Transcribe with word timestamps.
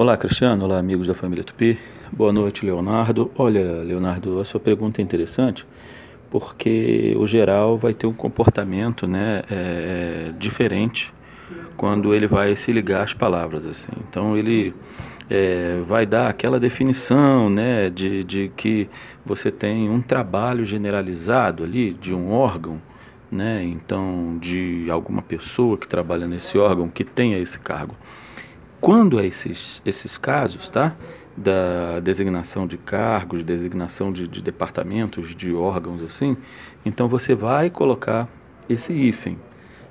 Olá, 0.00 0.16
Cristiano. 0.16 0.64
Olá, 0.64 0.78
amigos 0.78 1.08
da 1.08 1.12
família 1.12 1.42
Tupi. 1.42 1.76
Boa 2.12 2.32
noite, 2.32 2.64
Leonardo. 2.64 3.32
Olha, 3.36 3.82
Leonardo, 3.82 4.38
a 4.38 4.44
sua 4.44 4.60
pergunta 4.60 5.00
é 5.00 5.02
interessante 5.02 5.66
porque 6.30 7.16
o 7.18 7.26
geral 7.26 7.76
vai 7.76 7.92
ter 7.92 8.06
um 8.06 8.12
comportamento 8.12 9.08
né, 9.08 9.42
é, 9.50 10.30
diferente 10.38 11.12
quando 11.76 12.14
ele 12.14 12.28
vai 12.28 12.54
se 12.54 12.70
ligar 12.70 13.02
às 13.02 13.12
palavras. 13.12 13.66
assim. 13.66 13.90
Então, 14.08 14.36
ele 14.36 14.72
é, 15.28 15.80
vai 15.84 16.06
dar 16.06 16.28
aquela 16.28 16.60
definição 16.60 17.50
né, 17.50 17.90
de, 17.90 18.22
de 18.22 18.52
que 18.56 18.88
você 19.26 19.50
tem 19.50 19.90
um 19.90 20.00
trabalho 20.00 20.64
generalizado 20.64 21.64
ali 21.64 21.92
de 21.92 22.14
um 22.14 22.30
órgão 22.30 22.80
né? 23.30 23.62
Então, 23.62 24.38
de 24.40 24.86
alguma 24.90 25.20
pessoa 25.20 25.76
que 25.76 25.86
trabalha 25.86 26.26
nesse 26.26 26.56
órgão 26.56 26.88
que 26.88 27.04
tenha 27.04 27.38
esse 27.38 27.58
cargo. 27.58 27.94
Quando 28.80 29.18
é 29.18 29.26
esses, 29.26 29.82
esses 29.84 30.16
casos, 30.16 30.70
tá? 30.70 30.94
Da 31.36 32.00
designação 32.00 32.66
de 32.66 32.76
cargos, 32.76 33.42
designação 33.42 34.12
de, 34.12 34.26
de 34.26 34.42
departamentos, 34.42 35.34
de 35.34 35.52
órgãos 35.52 36.02
assim, 36.02 36.36
então 36.84 37.08
você 37.08 37.34
vai 37.34 37.70
colocar 37.70 38.28
esse 38.68 38.92
hífen. 38.92 39.38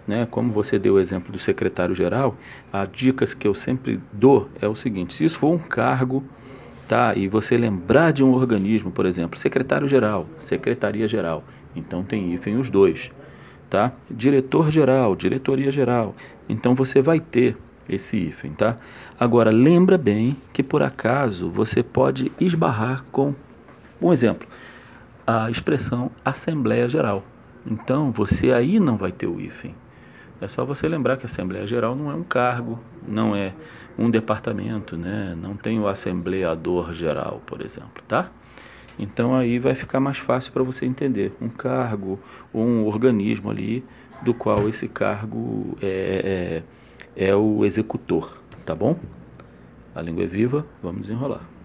Né? 0.05 0.25
Como 0.29 0.51
você 0.51 0.79
deu 0.79 0.95
o 0.95 0.99
exemplo 0.99 1.31
do 1.31 1.39
secretário-geral, 1.39 2.37
a 2.71 2.85
dicas 2.85 3.33
que 3.33 3.47
eu 3.47 3.53
sempre 3.53 3.99
dou 4.11 4.49
é 4.61 4.67
o 4.67 4.75
seguinte: 4.75 5.13
se 5.13 5.25
isso 5.25 5.37
for 5.37 5.53
um 5.53 5.57
cargo, 5.57 6.23
tá? 6.87 7.13
E 7.15 7.27
você 7.27 7.57
lembrar 7.57 8.11
de 8.11 8.23
um 8.23 8.31
organismo, 8.31 8.89
por 8.89 9.05
exemplo, 9.05 9.37
secretário-geral, 9.37 10.27
secretaria-geral, 10.37 11.43
então 11.75 12.03
tem 12.03 12.33
hífen 12.33 12.57
os 12.57 12.69
dois 12.69 13.11
tá? 13.69 13.93
Diretor 14.09 14.71
geral, 14.71 15.15
diretoria 15.15 15.71
geral. 15.71 16.15
Então 16.47 16.73
você 16.73 17.01
vai 17.01 17.19
ter 17.19 17.57
esse 17.89 18.17
hífen, 18.17 18.51
tá? 18.51 18.77
Agora 19.19 19.51
lembra 19.51 19.97
bem 19.97 20.37
que 20.53 20.63
por 20.63 20.81
acaso 20.81 21.49
você 21.49 21.81
pode 21.81 22.31
esbarrar 22.39 23.03
com 23.11 23.33
um 24.01 24.13
exemplo, 24.13 24.47
a 25.25 25.49
expressão 25.49 26.11
Assembleia 26.23 26.87
Geral. 26.87 27.23
Então 27.65 28.11
você 28.11 28.51
aí 28.51 28.79
não 28.79 28.97
vai 28.97 29.11
ter 29.11 29.27
o 29.27 29.39
hífen. 29.39 29.75
É 30.39 30.47
só 30.47 30.63
você 30.63 30.87
lembrar 30.87 31.17
que 31.17 31.25
a 31.25 31.25
Assembleia 31.25 31.65
Geral 31.65 31.95
não 31.95 32.11
é 32.11 32.15
um 32.15 32.23
cargo, 32.23 32.79
não 33.07 33.35
é 33.35 33.53
um 33.97 34.09
departamento, 34.09 34.95
né? 34.95 35.35
Não 35.41 35.55
tem 35.55 35.79
o 35.79 35.87
assembleador 35.87 36.93
geral, 36.93 37.41
por 37.45 37.61
exemplo, 37.61 38.03
tá? 38.07 38.29
Então 38.99 39.35
aí 39.35 39.57
vai 39.57 39.73
ficar 39.73 39.99
mais 39.99 40.17
fácil 40.17 40.51
para 40.51 40.63
você 40.63 40.85
entender 40.85 41.33
um 41.41 41.49
cargo 41.49 42.19
ou 42.53 42.63
um 42.63 42.85
organismo 42.85 43.49
ali 43.49 43.83
do 44.21 44.33
qual 44.33 44.67
esse 44.67 44.87
cargo 44.87 45.77
é, 45.81 46.61
é, 46.61 46.63
é 47.17 47.35
o 47.35 47.65
executor, 47.65 48.37
tá 48.63 48.75
bom? 48.75 48.95
A 49.95 50.01
língua 50.03 50.23
é 50.23 50.27
viva, 50.27 50.63
vamos 50.83 51.09
enrolar. 51.09 51.56